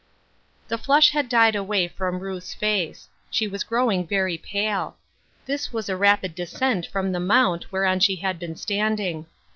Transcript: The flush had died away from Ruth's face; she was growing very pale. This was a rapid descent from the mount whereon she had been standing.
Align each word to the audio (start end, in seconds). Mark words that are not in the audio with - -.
The 0.67 0.79
flush 0.79 1.11
had 1.11 1.29
died 1.29 1.55
away 1.55 1.87
from 1.87 2.21
Ruth's 2.21 2.55
face; 2.55 3.07
she 3.29 3.47
was 3.47 3.63
growing 3.63 4.07
very 4.07 4.35
pale. 4.35 4.97
This 5.45 5.71
was 5.71 5.89
a 5.89 5.95
rapid 5.95 6.33
descent 6.33 6.87
from 6.87 7.11
the 7.11 7.19
mount 7.19 7.71
whereon 7.71 7.99
she 7.99 8.15
had 8.15 8.39
been 8.39 8.55
standing. 8.55 9.27